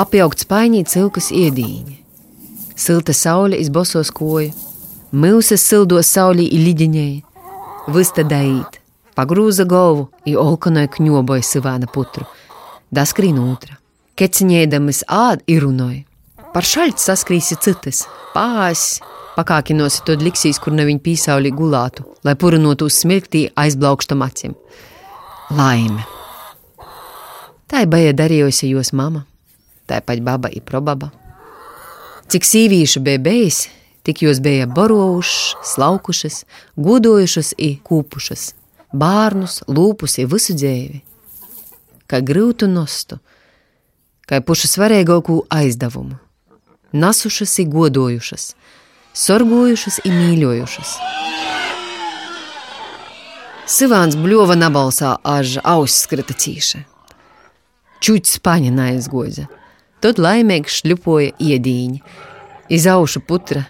apjaukts 0.00 0.48
painī 0.48 0.84
cilkas 0.88 1.30
iedīņa, 1.32 1.96
silta 2.76 3.16
saule 3.16 3.60
izbosos 3.60 4.12
koju, 4.12 4.52
milses 5.12 5.64
sildos 5.64 6.12
saulī 6.12 6.50
iliģiņēja, 6.58 7.24
vista 7.96 8.24
daīt, 9.20 9.26
pagrūza 9.26 9.66
galvu 9.68 10.08
i 10.24 10.36
olkanai 10.36 10.88
kņoboja 10.88 11.42
Sivāna 11.42 11.86
putru. 11.86 12.24
Daskrīn 12.90 13.38
otra. 13.38 13.76
Keciņēdamas 14.16 15.04
ād 15.08 15.42
ir 15.46 15.62
runoj. 15.62 16.04
Par 16.52 16.64
šaļts 16.64 17.06
saskrīsi 17.06 17.56
citas, 17.62 18.06
pās, 18.34 19.00
pakākinosi 19.36 20.04
to 20.04 20.16
liksīs, 20.18 20.58
kur 20.58 20.72
ne 20.72 20.84
viņa 20.84 21.00
pīsauli 21.00 21.50
gulātu, 21.50 22.04
lai 22.24 22.34
purinotu 22.34 22.86
uz 22.86 22.98
smirktī 22.98 23.50
aizblaukštam 23.54 24.22
acim. 24.22 24.54
Laime. 25.50 26.04
Tā 27.70 27.84
ir 27.84 27.88
baja 27.88 28.12
darījusi 28.12 28.72
jos 28.72 28.92
mama, 28.92 29.26
tāpat 29.86 30.20
baba 30.20 30.50
ir 30.50 30.62
probaba. 30.62 31.12
Cik 32.30 32.44
sīvīšu 32.44 33.00
bija 33.00 33.18
bijis, 33.18 33.68
tik 34.02 34.22
jūs 34.22 34.40
bija 34.42 34.66
borojušas, 34.66 35.74
slaukušas, 35.74 36.44
godojušas 36.76 37.54
un 37.58 37.78
kūpušas 37.86 38.59
bērnus, 38.92 39.60
lūpus 39.68 40.18
ir 40.20 40.28
visu 40.30 40.54
dzīvi, 40.56 41.00
kā 42.10 42.20
grūtu 42.26 42.68
nostu, 42.70 43.20
kā 44.26 44.40
pušu 44.42 44.70
svarīgāko 44.70 45.44
aizdevumu, 45.50 46.18
nasušas 46.92 47.58
ir 47.62 47.70
godojušas, 47.70 48.52
sorgojušas 49.14 50.00
ir 50.04 50.14
mīļojušas. 50.16 50.94
Sivāns 53.70 54.16
bļova 54.18 54.56
nabalsā 54.58 55.12
až 55.22 55.60
auss 55.62 56.02
skrita 56.02 56.34
cīša. 56.34 56.80
Čuķis 58.02 58.40
paņa 58.42 58.72
neaizgoza, 58.74 59.44
tad 60.02 60.18
laimīgi 60.18 60.72
šļupoja 60.74 61.36
iedīņi, 61.38 62.00
izauša 62.72 63.22
putra, 63.28 63.62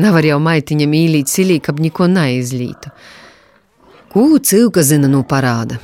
nevar 0.00 0.24
jau 0.24 0.38
maitiņa 0.40 0.86
mīlīt 0.88 1.28
silī, 1.28 1.58
kab 1.60 1.82
neko 1.82 2.08
neizlītu. 2.08 2.92
Ko 4.14 4.38
cilka 4.38 4.82
zina 4.86 5.08
no 5.10 5.24
parāda? 5.26 5.74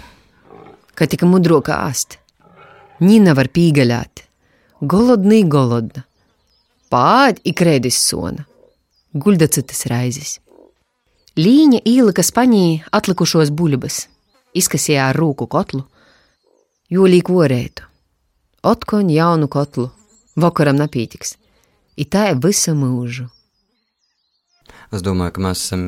Ka 0.94 1.06
tika 1.10 1.26
mudro 1.26 1.56
kā 1.66 1.80
ast. 1.88 2.14
Nina 3.02 3.32
var 3.34 3.48
pīgaļāt. 3.50 4.22
Golodnī 4.92 5.40
golodna. 5.50 6.04
Pāģi 6.94 7.42
ikrēdis 7.50 7.98
sona. 7.98 8.44
Guļda 9.18 9.48
citas 9.56 9.82
raizes. 9.90 10.36
Līņa 11.42 11.80
īlika 11.90 12.22
spaņī 12.22 12.62
atlikušos 13.00 13.50
buļbas, 13.50 13.98
izkasīja 14.54 15.08
ar 15.10 15.18
rūku 15.18 15.50
kotlu, 15.50 15.82
jo 16.86 17.10
līk 17.10 17.34
vorētu. 17.34 17.82
Otkoņ 18.62 19.10
jaunu 19.16 19.50
kotlu, 19.50 19.88
vakaram 20.38 20.78
napītiks. 20.78 21.34
Itā 21.98 22.28
ir 22.30 22.38
visa 22.46 22.78
mūžu. 22.78 23.26
Es 24.90 25.04
domāju, 25.06 25.36
ka 25.36 25.42
mēs 25.44 25.60
esam 25.62 25.82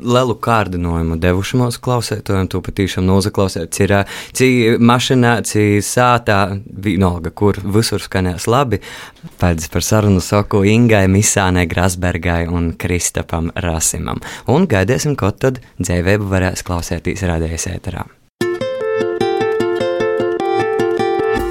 lielu 0.00 0.32
kārdinājumu 0.40 1.18
devuši 1.20 1.58
mūsu 1.60 1.80
klausētājiem. 1.84 2.48
To 2.48 2.62
patīšām 2.64 3.04
nozaklausīt. 3.04 3.68
Cirā, 3.76 3.98
cī 4.36 4.78
mašīnā, 4.80 5.34
cī 5.44 5.64
sātā, 5.84 6.38
vienalga, 6.64 7.34
kur 7.36 7.60
visur 7.60 8.00
skanēs 8.00 8.48
labi. 8.48 8.80
Paldies 9.42 9.68
par 9.72 9.84
sarunu 9.84 10.22
saku 10.24 10.62
Ingai, 10.64 11.04
Misānai, 11.12 11.66
Grasbergai 11.68 12.46
un 12.48 12.72
Kristapam 12.80 13.52
Rasimam. 13.60 14.22
Un 14.48 14.64
gaidīsim, 14.70 15.18
ko 15.20 15.34
tad 15.36 15.60
dzēvēbu 15.82 16.30
varēs 16.32 16.64
klausēties 16.64 17.26
radējas 17.28 17.68
ēterā. 17.74 18.06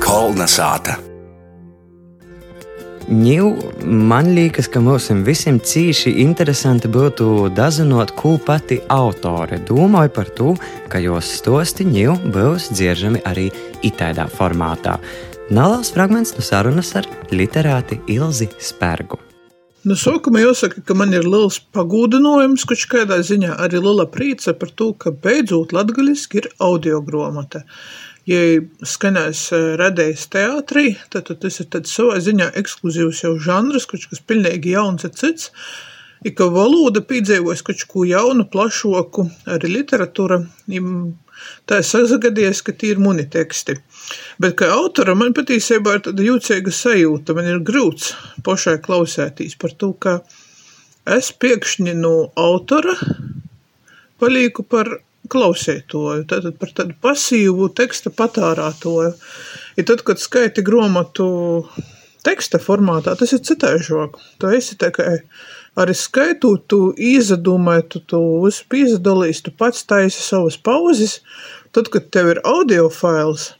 Kolna 0.01 0.49
sāta. 0.49 0.97
Ņū, 3.09 3.45
man 3.89 4.27
liekas, 4.37 4.67
ka 4.69 4.77
mums 4.85 5.07
visiem 5.25 5.55
cīši 5.57 6.11
interesanti 6.21 6.85
būtu 6.93 7.47
dazinot, 7.57 8.11
ko 8.13 8.35
pati 8.37 8.75
autore 8.93 9.57
domāja 9.65 10.11
par 10.13 10.29
to, 10.37 10.51
ka 10.93 11.01
jos 11.01 11.31
stosti 11.39 11.87
ņū 11.89 12.19
būs 12.29 12.67
dzieržami 12.69 13.23
arī 13.25 13.47
itādā 13.81 14.27
formātā. 14.29 14.99
Neliels 15.49 15.89
fragments 15.95 16.35
no 16.37 16.45
sarunas 16.45 16.93
ar 17.01 17.09
literāti 17.33 17.97
Ilzi 18.13 18.51
Spērgu. 18.61 19.17
Nu, 19.89 19.97
sākumā 19.97 20.43
jāsaka, 20.43 20.83
ka 20.85 20.93
man 20.93 21.09
ir 21.15 21.25
liels 21.25 21.57
pagūdinājums, 21.73 22.67
kurš 22.69 22.85
kādā 22.91 23.17
ziņā 23.25 23.57
arī 23.63 23.81
liela 23.81 24.05
prīca 24.05 24.53
par 24.53 24.69
to, 24.69 24.91
ka 24.93 25.09
beidzot 25.09 25.73
latgaļiski 25.73 26.43
ir 26.43 26.51
audio 26.61 27.01
grāmata 27.01 27.63
ja 28.29 28.41
skanēs 28.85 29.43
radējis 29.79 30.25
teātrī, 30.33 30.89
tad, 31.09 31.29
tad 31.29 31.41
tas 31.43 31.61
ir 31.63 31.69
savā 31.89 32.19
ziņā 32.23 32.51
ekskluzīvs 32.61 33.23
jau 33.25 33.35
žanrs, 33.41 33.87
kurš 33.89 34.09
kas 34.11 34.21
pilnīgi 34.21 34.75
jauns 34.75 35.07
ir 35.07 35.15
cits. 35.17 35.49
Ir 36.27 36.33
ka 36.35 36.49
valoda 36.51 36.99
piedzīvojas 37.07 37.63
kaut 37.63 37.85
ko 37.87 38.03
jaunu, 38.03 38.43
plašāku, 38.51 39.23
arī 39.55 39.71
literatūra. 39.77 40.41
Tā 41.69 41.79
ir 41.79 41.87
sazagadies, 41.87 42.59
ka 42.65 42.73
tie 42.75 42.91
ir 42.91 42.99
muni 42.99 43.23
teksti. 43.31 43.77
Bet 44.43 44.57
kā 44.59 44.67
autora 44.75 45.15
man 45.15 45.31
patiesībā 45.37 45.95
ir 45.95 46.03
tāda 46.09 46.25
jūtīga 46.25 46.73
sajūta, 46.75 47.35
man 47.37 47.47
ir 47.47 47.63
grūts 47.63 48.11
pašai 48.43 48.79
klausēties 48.83 49.55
par 49.61 49.75
to, 49.79 49.93
ka 49.95 50.19
es 51.07 51.31
pēkšņi 51.31 51.95
no 52.01 52.15
autora 52.35 52.97
palieku 54.19 54.65
par 54.67 54.97
klausītoju, 55.31 56.25
tātad 56.29 56.57
par 56.61 56.73
tādu 56.75 56.95
pasīvu 57.03 57.69
teksta 57.77 58.11
patārātoju. 58.13 59.13
Ja 59.77 59.85
tad, 59.87 60.03
kad 60.07 60.21
skaiti 60.21 60.65
grāmatu 60.65 61.29
teksta 62.25 62.59
formātā 62.61 63.15
tas 63.19 63.33
ir 63.35 63.43
citaižāk. 63.45 64.19
Tu 64.41 64.51
esi 64.57 64.77
tikai 64.79 65.21
arī 65.79 65.95
skaitot, 65.95 66.65
tu 66.71 66.81
izdomāji, 66.95 67.87
tu, 67.93 68.03
tu 68.11 68.21
visu 68.43 68.65
pizdalīsi, 68.71 69.45
tu 69.47 69.55
pats 69.55 69.85
taisi 69.87 70.23
savas 70.25 70.59
pauzes. 70.59 71.19
Tad, 71.75 71.91
kad 71.93 72.09
tev 72.13 72.33
ir 72.33 72.41
audio 72.49 72.87
fails, 72.89 73.51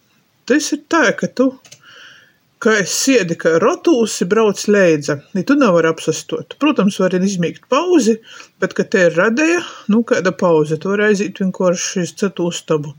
tas 0.50 0.72
ir 0.74 0.82
tā, 0.90 1.06
ka 1.18 1.30
tu 1.30 1.52
ka 2.64 2.76
es 2.82 2.94
sēdi 3.06 3.38
kā 3.40 3.56
rotūsi, 3.64 4.28
brauc 4.30 4.62
leidza. 4.68 5.20
Ja 5.36 5.44
tu 5.48 5.56
nevari 5.60 5.90
apsastot. 5.92 6.58
Protams, 6.60 7.00
var 7.00 7.16
izmīgt 7.16 7.70
pauzi, 7.72 8.18
bet, 8.60 8.76
kad 8.78 8.92
te 8.92 9.06
ir 9.08 9.16
radēja, 9.16 9.62
nu, 9.94 10.04
kāda 10.08 10.34
pauze, 10.36 10.78
tu 10.78 10.92
vari 10.92 11.08
aiziet 11.10 11.40
vienkārši 11.40 12.04
uz 12.04 12.14
citu 12.20 12.50
uztabu. 12.52 12.94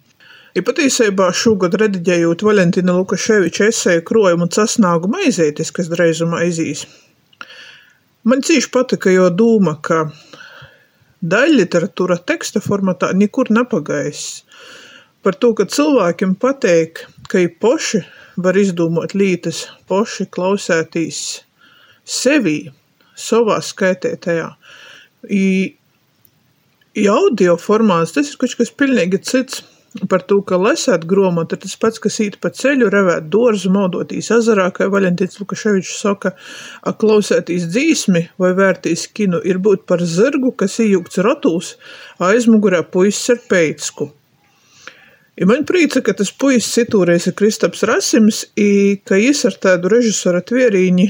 Ja 0.56 0.64
patiesībā 0.66 1.28
šogad 1.36 1.76
rediģējot 1.78 2.42
Valentīna 2.42 2.96
Lukaševiča 2.96 3.68
esēju 3.70 4.02
krojumu 4.08 4.48
sasnāgumu 4.50 5.20
aizētis, 5.26 5.70
kas 5.76 5.92
dreizumā 5.92 6.40
aizīs, 6.46 6.88
man 8.26 8.42
cīši 8.42 8.72
patika 8.74 9.12
jo 9.14 9.28
doma, 9.30 9.76
ka 9.78 10.08
daļliteratūra 11.20 12.16
teksta 12.26 12.64
formatā 12.64 13.12
nekur 13.14 13.52
nepagais. 13.54 14.42
Par 15.22 15.36
to, 15.36 15.52
ka 15.54 15.68
cilvēkiem 15.70 16.34
pateik, 16.40 17.04
ka 17.28 17.44
ir 17.44 17.54
poši 17.60 18.00
var 18.36 18.58
izdomāt 18.58 19.14
lietas 19.14 19.64
paši 19.90 20.28
klausētīs 20.34 21.20
sevī, 22.04 22.70
savā 23.18 23.58
skaitētajā. 23.64 24.48
I, 25.28 25.44
i 26.96 27.04
audio 27.10 27.56
formāts 27.60 28.16
tas 28.16 28.30
ir 28.30 28.40
kaut 28.40 28.56
kas 28.60 28.72
pilnīgi 28.72 29.22
cits. 29.26 29.66
Par 30.06 30.22
to, 30.22 30.36
ka 30.46 30.54
lasēt 30.54 31.02
grāmatu, 31.10 31.56
tas 31.58 31.72
pats, 31.82 31.98
kas 31.98 32.20
īt 32.22 32.36
pa 32.38 32.52
ceļu, 32.54 32.86
revēt 32.94 33.24
dārzu, 33.32 33.72
maudotīs 33.74 34.28
ezerā, 34.36 34.68
kā 34.70 34.86
Valentīns 34.86 35.40
Lukaševičs 35.40 35.96
saka, 35.98 36.30
klausētīs 37.02 37.66
dzīsmi 37.72 38.22
vai 38.38 38.52
vērtīs 38.54 39.08
kinu, 39.10 39.42
ir 39.42 39.58
būt 39.58 39.82
par 39.90 40.06
zirgu, 40.06 40.54
kas 40.54 40.78
ījūgts 40.86 41.18
ratūs, 41.26 41.72
aizmugurē 42.22 42.84
puisis 42.86 43.34
ar 43.34 43.42
peicku. 43.50 44.12
I 45.40 45.46
man 45.48 45.62
prīca, 45.64 46.02
ka 46.04 46.12
tas 46.12 46.28
puisis 46.36 46.74
citūreiz 46.74 47.30
ir 47.30 47.34
Kristaps 47.38 47.86
Rasims, 47.88 48.42
i 48.60 49.00
ka 49.08 49.16
jis 49.16 49.46
ar 49.48 49.54
tādu 49.56 49.88
režisora 49.88 50.42
tvierīņi 50.44 51.06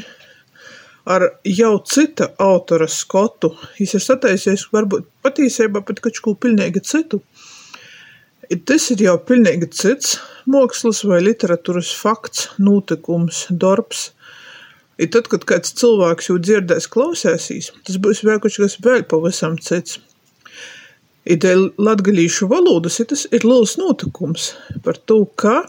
ar 1.11 1.25
jau 1.45 1.73
cita 1.83 2.29
autora 2.39 2.87
skotu. 2.87 3.51
Jis 3.81 3.97
ir 3.99 4.05
sataisies 4.05 4.69
varbūt 4.71 5.09
patīsībā 5.25 5.83
pat 5.87 6.03
kaut 6.05 6.21
ko 6.23 6.37
pilnīgi 6.39 6.83
citu. 6.87 7.19
I 8.51 8.59
tas 8.67 8.87
ir 8.95 9.03
jau 9.03 9.17
pilnīgi 9.27 9.67
cits 9.75 10.17
mākslas 10.51 11.03
vai 11.07 11.21
literatūras 11.23 11.91
fakts, 11.95 12.49
notikums, 12.59 13.45
darbs. 13.51 14.11
I 15.01 15.07
tad, 15.11 15.27
kad 15.33 15.47
kāds 15.49 15.75
cilvēks 15.81 16.31
jau 16.31 16.39
dzirdēs, 16.39 16.87
klausēsīs, 16.93 17.71
tas 17.87 17.99
būs 17.99 18.23
kaut 18.27 18.47
kas 18.63 18.79
vēl 18.85 19.07
pavisam 19.11 19.59
cits. 19.59 19.99
Ideja 21.29 21.69
latgalīšu 21.77 22.49
valodas 22.49 22.97
ir 23.03 23.11
tas 23.11 23.27
ir 23.29 23.45
liels 23.45 23.77
notikums 23.77 24.55
par 24.85 24.97
to, 24.97 25.25
ka 25.37 25.67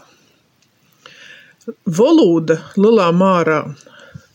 valoda 1.84 2.58
lielā 2.80 3.10
mārā 3.12 3.60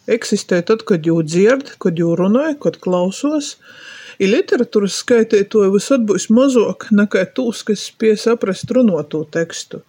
eksistē 0.07 0.61
tad, 0.67 0.85
kad 0.87 1.05
jū 1.05 1.19
dzird, 1.25 1.73
kad 1.81 1.97
jū 1.99 2.13
runāja, 2.19 2.55
kad 2.61 2.79
klausos. 2.83 3.55
Ir 4.17 4.31
literatūras 4.31 4.95
skaitītāji 5.03 5.73
visad 5.75 6.05
būs 6.09 6.29
mazāk 6.33 6.87
nekā 6.95 7.27
tūs, 7.37 7.61
kas 7.67 7.89
spēj 7.91 8.15
saprast 8.23 8.71
runoto 8.73 9.21
tekstu. 9.29 9.83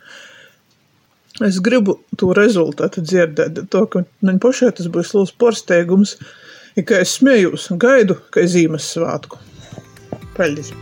Es 1.44 1.60
gribu 1.64 2.00
to 2.18 2.32
rezultātu 2.36 3.04
dzirdēt, 3.04 3.62
to, 3.70 3.84
ka 3.86 4.02
man 4.26 4.42
pašai 4.42 4.72
tas 4.80 4.90
būs 4.92 5.14
liels 5.14 5.32
pārsteigums, 5.38 6.16
ja 6.76 6.84
kā 6.84 7.00
es 7.04 7.14
smējos 7.20 7.70
un 7.72 7.80
gaidu, 7.84 8.18
ka 8.34 8.44
Ziemassvētku. 8.44 9.40
Paldies! 10.34 10.74